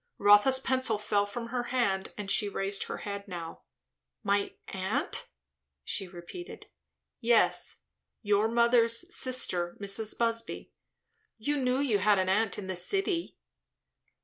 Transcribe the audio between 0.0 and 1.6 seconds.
Rotha's pencil fell from